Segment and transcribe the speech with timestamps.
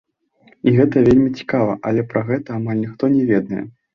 [0.71, 3.63] І гэта вельмі цікава, але пра гэта амаль ніхто не ведае.